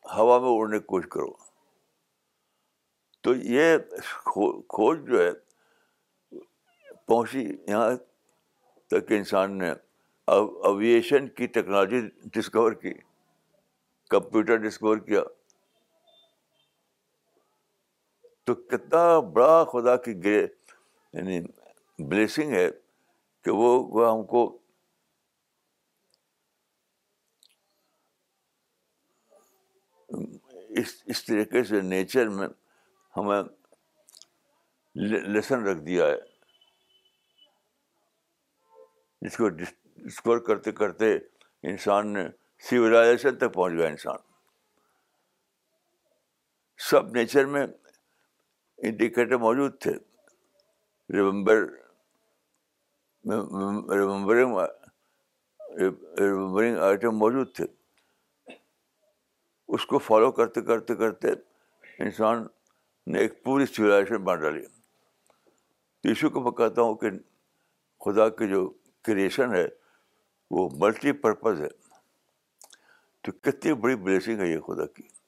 [0.05, 1.33] ہوا میں اڑنے کی کوشش کرو۔
[3.22, 3.76] تو یہ
[4.68, 5.31] کھوج جو ہے،
[7.07, 7.90] پہنچی یہاں
[8.87, 9.70] تک انسان نے
[10.64, 12.00] اویشن کی ٹیکنالوجی
[12.35, 12.92] ڈسکور کی
[14.11, 15.22] کمپیوٹر ڈسکور کیا۔
[18.51, 20.47] تو کتنا بڑا خدا کی گرے
[21.13, 21.41] یعنی
[21.99, 22.71] بلیسنگ ہے
[23.45, 24.59] کہ وہ وہ ہم کو
[30.69, 32.49] اس اس طریقے سے نیچر میں
[33.17, 33.43] ہمیں
[34.95, 36.17] لیسن رکھ دیا ہے۔
[39.23, 41.17] جس کو ڈسکور کرتے کرتے
[41.63, 42.25] انسان نے
[42.59, 44.17] سویلائزیشن تک پہنچ گیا انسان۔
[46.79, 47.67] سب نیچر میں
[48.83, 49.93] انڈیکیٹر موجود تھے۔
[51.12, 51.57] ریمبر
[53.90, 54.59] ریمبرنگ
[56.21, 57.64] ریمبرنگ آئٹم موجود تھے۔
[59.69, 61.29] اس کو فالو کرتے کرتے کرتے
[61.99, 62.47] انسان
[63.07, 64.66] نے ایک پوری سویلائزیشن بنا ڈالی۔
[66.03, 67.11] تو ایشو کو میں کہتا ہوں کہ
[68.05, 69.69] خدا کی جو کریشن ہے،
[70.51, 71.69] وہ ملٹی پرپز ہے۔
[73.21, 75.20] تو کتنی بڑی بلیسنگ ہے یہ خدا کی۔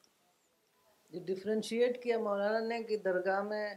[1.13, 3.67] جو ڈفرینشیٹ کیا مولانا نے کہ درگاہ میں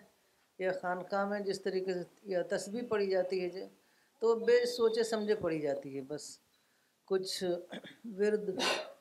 [0.58, 3.64] یا خانقاہ میں جس طریقے سے یا تسبیح پڑھی جاتی ہے جو
[4.22, 6.38] تو بے سوچے سمجھے پڑھی جاتی ہے، بس
[7.10, 7.42] کچھ
[8.18, 8.50] ورد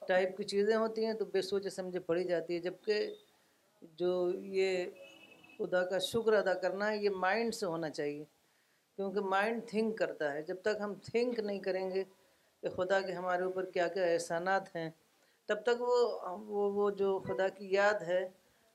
[0.08, 3.16] ٹائپ کی چیزیں ہوتی ہیں تو بے سوچے سمجھے پڑھی جاتی ہے جبکہ
[4.00, 4.12] جو
[4.58, 4.86] یہ
[5.58, 8.24] خدا کا شکر ادا کرنا ہے، یہ مائنڈ سے ہونا چاہیے،
[8.98, 12.04] کیونکہ مائنڈ تھنک کرتا ہے۔ جب تک ہم تھنک نہیں کریں گے
[12.64, 14.90] کہ خدا کے ہمارے اوپر کیا کیا احسانات ہیں
[15.46, 18.30] تب تک وہ وہ وہ جو خدا کی یاد ہے،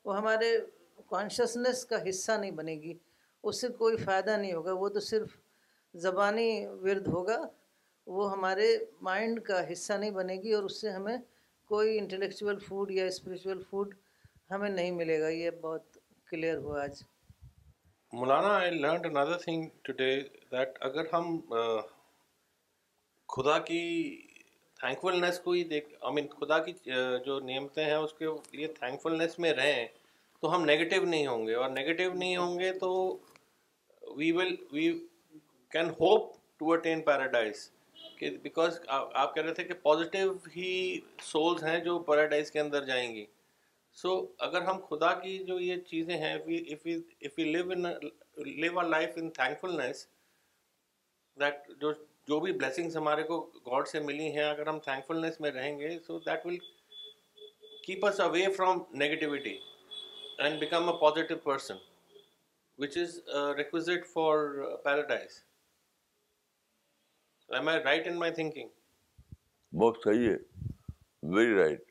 [0.04, 0.58] وہ ہمارے
[1.06, 2.98] کانشسنس کا حصہ نہیں بنے گی۔
[3.42, 5.36] اس سے کوئی فائدہ نہیں ہوگا۔ وہ تو صرف
[5.94, 7.40] زبانی ورد ہوگا۔
[8.06, 11.16] وہ ہمارے مائنڈ کا حصہ نہیں بنے گی اور اس سے ہمیں
[11.64, 13.94] کوئی انٹلیکچوئل فوڈ یا اسپریچول فوڈ
[14.50, 17.02] ہمیں نہیں ملے گا۔ یہ بہت کلیئر ہوا آج۔
[18.12, 21.40] مولانا I learned another thing today that اگر ہم
[23.28, 23.82] خدا کی
[24.80, 26.72] تھینکفلنس کو ہی دیکھ آئی مین خدا کی
[27.24, 29.86] جو نعمتیں ہیں، اس کے لیے تھینکفلنس میں رہیں
[30.42, 32.90] تو ہم نگیٹو نہیں ہوں گے۔ اور نگیٹو نہیں ہوں گے تو
[34.16, 34.92] we will we
[35.72, 37.70] can hope to attain paradise
[38.18, 42.84] کہ بیکاز آپ کہہ رہے تھے کہ پازیٹیو ہی سولز ہیں جو پیراڈائز کے اندر
[42.84, 43.24] جائیں گی۔
[43.96, 46.36] سو اگر ہم خدا کی جو یہ چیزیں ہیں
[47.38, 47.82] لیو ان
[48.46, 50.06] لیو لائف ان تھینکفلنیس
[51.36, 51.92] دیٹ جو
[52.28, 55.98] جو بھی بلیسنگس ہمارے کو گاڈ سے ملی ہیں اگر ہم تھینکفلنیس میں رہیں گے
[56.06, 56.58] so that will
[57.84, 59.56] keep us away from negativity
[60.38, 61.76] and become a positive person
[62.78, 63.18] which is
[63.56, 64.36] requisite for
[64.84, 65.42] paradise
[67.48, 68.68] am I right in my thinking
[69.72, 70.36] بہت صحیح ہے
[71.34, 71.84] ویری رائٹ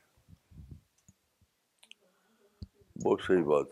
[2.95, 3.67] بہت صحیح بات۔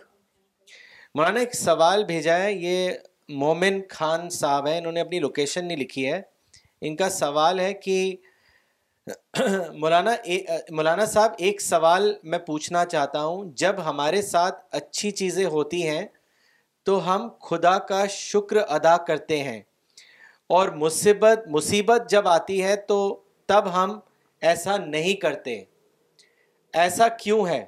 [1.15, 2.89] مولانا ایک سوال بھیجا ہے یہ
[3.29, 6.21] مومن خان صاحب ہیں انہوں نے اپنی لوکیشن نہیں لکھی ہے۔
[6.81, 8.15] ان کا سوال ہے کہ
[9.73, 10.11] مولانا
[10.69, 16.05] مولانا صاحب، ایک سوال میں پوچھنا چاہتا ہوں۔ جب ہمارے ساتھ اچھی چیزیں ہوتی ہیں
[16.83, 19.61] تو ہم خدا کا شکر ادا کرتے ہیں
[20.49, 22.99] اور مصیبت مصیبت جب آتی ہے تو
[23.45, 23.99] تب ہم
[24.41, 25.63] ایسا نہیں کرتے۔
[26.73, 27.65] ایسا کیوں ہے؟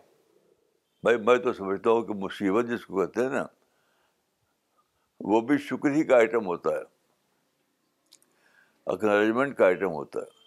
[1.03, 3.45] بھائی، میں تو سمجھتا ہوں کہ مصیبت جس کو کہتے ہیں نا،
[5.19, 6.98] وہ بھی شکر ہی کا آئٹم ہوتا ہے۔
[8.89, 10.37] اکنالجمنٹ کا آئٹم ہوتا ہے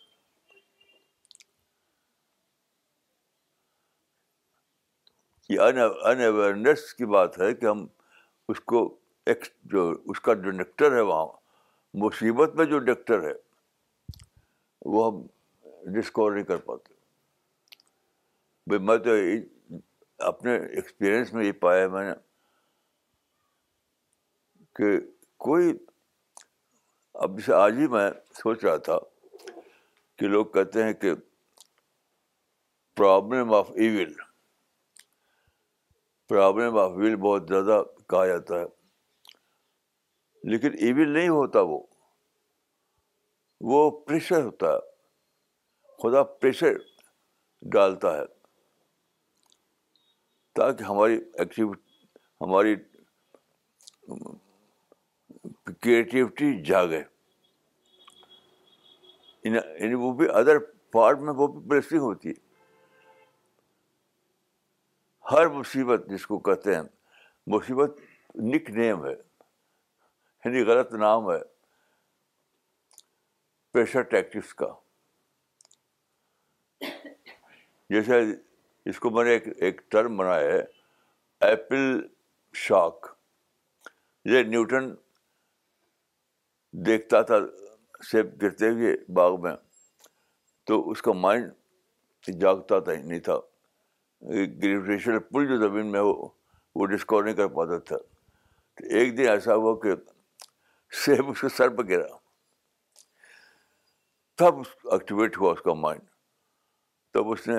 [5.50, 7.86] یہ ان اویئرنیس کی بات ہے کہ ہم
[8.48, 8.84] اس کو
[9.26, 11.26] ایک جو اس کا جو نیکٹر ہے وہاں
[11.94, 13.32] مصیبت میں جو نیکٹر ہے
[14.84, 15.22] وہ ہم
[15.92, 16.94] ڈسکور نہیں کر پاتے
[18.66, 19.14] بھائی میں تو
[20.20, 22.12] اپنے ایکسپیرئنس میں یہ پایا میں نے
[24.76, 24.98] کہ
[25.36, 25.72] کوئی
[27.22, 28.98] اب جیسے آج ہی میں سوچ رہا تھا
[30.18, 31.14] کہ لوگ کہتے ہیں کہ
[32.96, 34.12] problem of evil
[36.28, 38.64] problem of evil بہت زیادہ کہا جاتا ہے۔
[40.44, 41.82] لیکن ایون نہیں ہوتا وہ۔
[43.60, 44.78] وہ پریشر ہوتا ہے۔
[46.02, 46.72] خدا پریشر
[47.62, 48.24] ڈالتا ہے۔
[50.54, 51.72] تاکہ ہماری ایکٹیو
[52.40, 52.76] ہماری
[55.80, 57.11] کریٹیوٹی جاگے۔
[59.44, 60.58] یعنی وہ بھی ادر
[60.90, 62.50] پارٹ میں وہ بھی بلیسنگ ہوتی ہے۔
[65.30, 66.82] ہر مصیبت جس کو کہتے ہیں،
[67.46, 68.00] مصیبت
[68.34, 69.12] نک نیم ہے
[70.44, 71.38] یعنی غلط نام ہے
[73.72, 74.66] پریشر ٹیکٹکس کا۔
[77.90, 78.20] جیسے
[78.84, 80.62] اس کو میں نے ایک ایک ٹرم بنایا ہے
[81.40, 82.06] ایپل
[82.52, 83.06] شاک
[84.24, 84.94] یہ نیوٹن
[86.70, 87.34] دیکھتا تھا
[88.02, 89.56] سیب گرتے ہوئے باغ میں،
[90.64, 91.52] تو اس کا مائنڈ
[92.40, 93.36] جاگتا تھا، نہیں تھا۔
[94.62, 96.28] گریویٹیشن پل جو زمین میں ہو،
[96.74, 97.96] وہ ڈسکور نہیں کر پاتا تھا۔
[98.74, 99.88] تو ایک دن ایسا ہوا کہ
[100.90, 102.06] سیب اس کے سر پہ گرا۔
[104.34, 106.02] تب ایکٹیویٹ ہوا اس کا مائنڈ
[107.12, 107.54] تب اس نے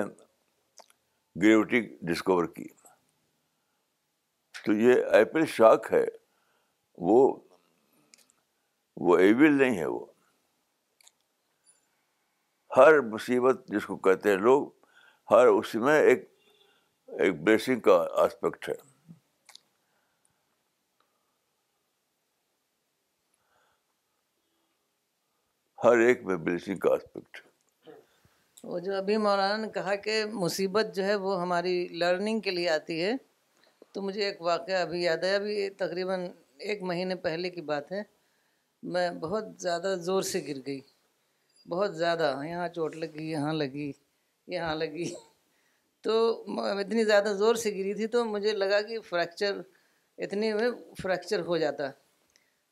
[1.42, 2.66] گریوٹی ڈسکور کی۔
[4.64, 6.04] تو یہ ایپل شاک ہے،
[6.98, 7.40] وہ
[8.96, 10.06] وہ ایول نہیں ہے وہ۔
[12.76, 14.68] ہر مصیبت جس کو کہتے ہیں لوگ،
[15.30, 16.34] ہر اس میں ایک
[17.06, 18.74] ایک بلیسنگ کا آسپیکٹ ہے۔
[25.84, 27.54] ہر ایک میں بلیسنگ کا آسپیکٹ ہے۔
[28.64, 32.68] وہ جو ابھی مولانا نے کہا کہ مصیبت جو ہے وہ ہماری لرننگ کے لیے
[32.68, 33.12] آتی ہے،
[33.92, 36.20] تو مجھے ایک واقعہ ابھی یاد ہے ابھی تقریباً
[36.58, 38.02] ایک مہینے پہلے کی بات ہے۔
[38.82, 40.80] میں بہت زیادہ زور سے گر گئی۔
[41.68, 43.92] بہت زیادہ، یہاں چوٹ لگی، یہاں لگی
[44.46, 45.14] یہاں لگی۔
[46.04, 49.60] تو اتنی زیادہ زور سے گری تھی تو مجھے لگا کہ فریکچر
[50.18, 50.70] اتنی میں
[51.02, 51.90] فریکچر ہو جاتا۔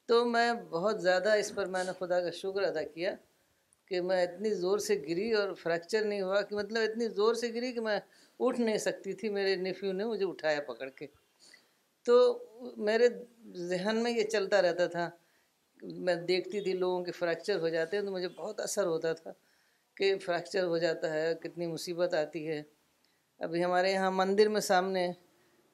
[0.06, 3.14] تو میں بہت زیادہ اس پر میں نے خدا کا شکر ادا کیا
[3.86, 7.48] کہ میں اتنی زور سے گری اور فریکچر نہیں ہوا کہ مطلب اتنی زور سے
[7.48, 8.00] گری کہ میں
[8.40, 11.06] اٹھ نہیں سکتی تھی، میرے نیفیو نے مجھے اٹھایا پکڑ کے۔
[12.02, 12.38] تو
[12.76, 13.08] میرے
[13.54, 15.10] ذہن میں یہ چلتا رہتا تھا
[15.82, 19.32] میں دیکھتی تھی لوگوں کے فریکچر ہو جاتے ہیں تو مجھے بہت اثر ہوتا تھا
[19.96, 22.62] کہ فریکچر ہو جاتا ہے، کتنی مصیبت آتی ہے۔
[23.38, 25.12] ابھی ہمارے یہاں مندر میں سامنے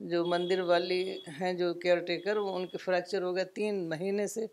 [0.00, 4.26] جو مندر والی ہیں، جو کیئر ٹیکر وہ ان کے فریکچر ہو گئے تین مہینے
[4.26, 4.46] سے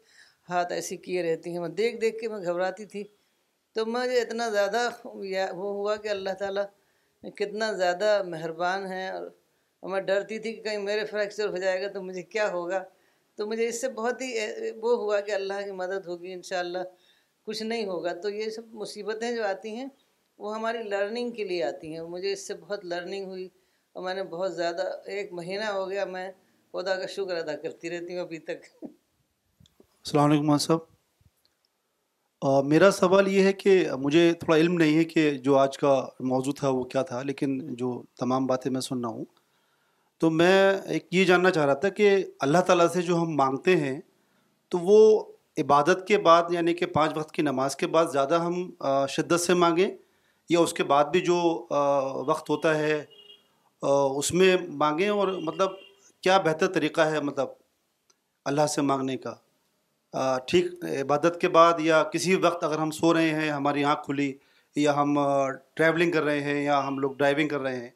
[0.49, 3.03] ہاتھ ایسی کیے رہتی ہیں۔ میں دیکھ دیکھ کے میں گھبراتی تھی۔
[3.75, 6.65] تو مجھے اتنا زیادہ وہ ہوا کہ اللہ تعالیٰ
[7.35, 9.29] کتنا زیادہ مہربان ہے اور
[9.83, 12.83] میں ڈرتی تھی کہ کہیں میرے فریکچر ہو جائے گا تو مجھے کیا ہوگا۔
[13.35, 14.29] تو مجھے اس سے بہت ہی،
[14.81, 16.83] وہ ہوا کہ اللہ کی مدد ہوگی، انشاءاللہ
[17.43, 19.87] کچھ نہیں ہوگا۔ تو یہ سب مصیبتیں جو آتی ہیں،
[20.37, 23.49] وہ ہماری لرننگ کے لیے آتی ہیں۔ مجھے اس سے بہت لرننگ ہوئی
[23.93, 26.31] اور میں نے بہت زیادہ، ایک مہینہ ہو گیا میں
[26.71, 30.79] خدا کا شکر ادا کرتی رہتی ہوں ابھی تک۔ السلام علیکم صاحب۔
[32.65, 36.53] میرا سوال یہ ہے کہ مجھے تھوڑا علم نہیں ہے کہ جو آج کا موضوع
[36.53, 39.25] تھا وہ کیا تھا، لیکن جو تمام باتیں میں سن رہا ہوں۔
[40.21, 43.75] تو میں ایک یہ جاننا چاہ رہا تھا کہ اللہ تعالیٰ سے جو ہم مانگتے
[43.77, 43.99] ہیں،
[44.71, 45.23] تو وہ
[45.57, 48.69] عبادت کے بعد یعنی کہ پانچ وقت کی نماز کے بعد زیادہ ہم
[49.09, 49.89] شدت سے مانگیں
[50.49, 51.37] یا اس کے بعد بھی جو
[52.27, 53.03] وقت ہوتا ہے
[53.83, 55.69] اس میں مانگیں؟ اور مطلب
[56.23, 57.47] کیا بہتر طریقہ ہے مطلب
[58.45, 59.33] اللہ سے مانگنے کا؟
[60.47, 60.65] ٹھیک،
[61.01, 64.31] عبادت کے بعد یا کسی وقت اگر ہم سو رہے ہیں، ہماری آنکھ کھلی
[64.75, 65.17] یا ہم
[65.73, 67.89] ٹریولنگ کر رہے ہیں یا ہم لوگ ڈرائیونگ کر رہے ہیں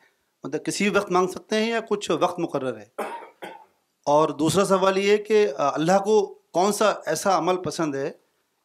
[0.44, 2.86] مطلب کسی وقت مانگ سکتے ہیں یا کچھ وقت مقرر ہے؟
[4.06, 8.12] اور دوسرا سوال یہ ہے کہ اللہ کو کون سا ایسا عمل پسند ہے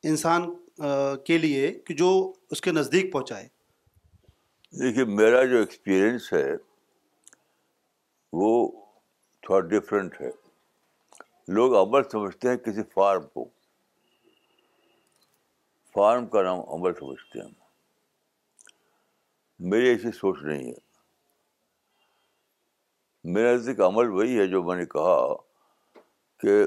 [0.02, 0.54] انسان
[1.24, 3.48] کے لیے کہ جو اس کے نزدیک پہنچائے؟
[4.72, 6.50] دیکھیے، میرا جو ایکسپیرئنس ہے،
[8.32, 8.68] وہ
[9.42, 10.30] تھوڑا ڈفرینٹ ہے۔
[11.48, 13.44] لوگ عمل سمجھتے ہیں کسی فارم کو۔
[15.92, 17.48] فارم کا نام عمل سمجھتے ہیں۔
[19.58, 20.83] میری ایسی سوچ نہیں ہے۔
[23.24, 25.34] میرا نزدیک عمل وہی ہے جو میں نے کہا
[26.38, 26.64] کہ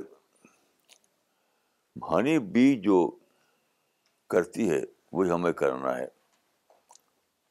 [2.12, 3.18] ہنی بی جو
[4.30, 4.82] کرتی ہے
[5.12, 6.08] وہی ہمیں کرنا ہے۔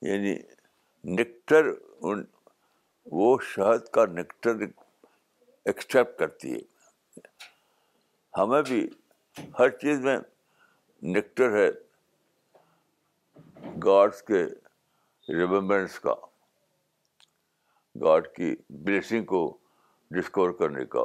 [0.03, 0.37] یعنی
[1.05, 1.67] نکٹر
[3.07, 4.57] وہ شہد کا نکٹر
[5.65, 6.61] ایکسٹریکٹ کرتی ہے۔
[8.39, 8.89] ہمیں بھی
[9.59, 10.19] ہر چیز میں
[11.03, 11.71] نکٹر ہے۔
[13.85, 14.45] گاڈس کے
[15.29, 16.15] ریمبرنس کا۔
[18.05, 19.59] گاڈ کی بلیسنگ کو
[20.11, 21.05] ڈسکور کرنے کا،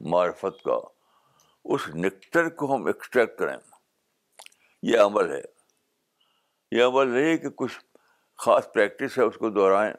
[0.00, 0.78] معرفت کا،
[1.64, 3.56] اس نکٹر کو ہم ایکسٹریکٹ کریں۔
[4.82, 5.42] یہ عمل ہے۔
[6.72, 7.78] یہ عمل نہیں کہ کچھ
[8.38, 9.94] خاص پریکٹس ہے اس کو دہرائیں۔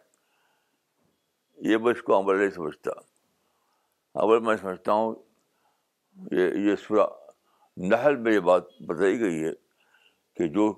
[1.58, 2.92] یہ میں اس کو عمل نہیں سمجھتا۔
[4.16, 5.16] عمل میں سمجھتا ہوں،
[6.32, 7.06] یہ یہ سورا
[7.78, 9.52] نحل میں یہ بات بتائی گئی ہے
[10.36, 10.74] کہ جو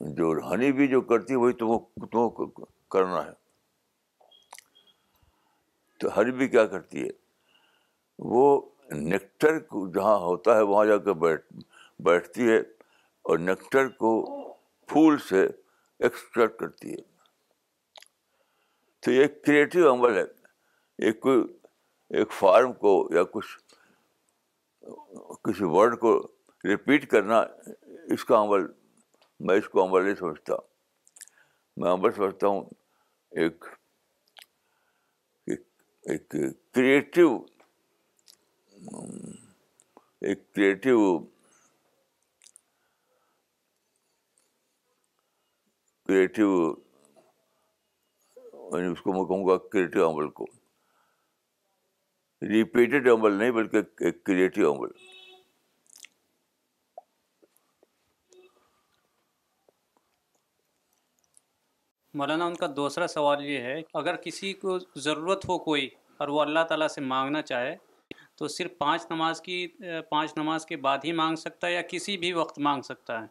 [0.00, 1.66] جو ہنی بھی جو کرتی ہے، وہی تم
[2.06, 3.45] کو کرنا ہے۔
[5.98, 7.10] تو ہنی بھی کیا کرتی ہے؟
[8.18, 11.52] وہ نیکٹر کو جہاں ہوتا ہے وہاں جا کے بیٹھ،
[11.98, 12.58] بیٹھتی ہے
[13.22, 14.24] اور نیکٹر کو
[14.86, 15.46] پھول سے
[15.98, 17.16] ایکسٹریکٹ کرتی ہے۔
[19.00, 20.22] تو یہ کریٹیو عمل ہے۔
[20.98, 21.58] ایک کوئی،
[22.10, 23.58] ایک فارم کو یا کچھ،
[25.44, 26.28] کسی ورڈ کو
[26.64, 27.44] ریپیٹ کرنا
[28.08, 28.66] اس کا عمل،
[29.40, 30.54] میں اس کو عمل نہیں سمجھتا۔
[31.76, 32.64] میں عمل سمجھتا ہوں
[33.30, 33.64] ایک
[36.06, 36.34] ایک
[36.74, 37.38] کریٹو
[40.20, 41.18] ایک کریٹو
[46.08, 46.74] کریٹو
[48.72, 50.46] یعنی اس کو میں کہوں گا کریٹو عمل کو۔
[52.42, 55.15] ریپیٹڈ عمل نہیں بلکہ ایک کریٹو عمل۔
[62.16, 66.40] مولانا، ان کا دوسرا سوال یہ ہے، اگر کسی کو ضرورت ہو کوئی اور وہ
[66.40, 67.76] اللہ تعالیٰ سے مانگنا چاہے،
[68.36, 69.66] تو صرف پانچ نماز کی،
[70.10, 73.26] پانچ نماز کے بعد ہی مانگ سکتا ہے یا کسی بھی وقت مانگ سکتا ہے؟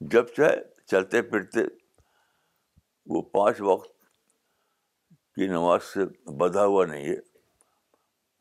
[0.00, 0.56] جب چاہے،
[0.86, 1.60] چلتے پھرتے
[3.06, 3.90] وہ پانچ وقت
[5.36, 7.16] کی نماز سے بدھا ہوا نہیں ہے۔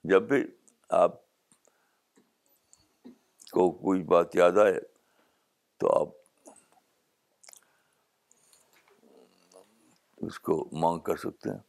[0.03, 0.43] جب بھی
[0.89, 1.21] آپ
[3.51, 4.79] کو کوئی بات یاد آئے،
[5.81, 6.09] تو آپ
[10.26, 11.59] اس کو مانگ کر سکتے ہیں۔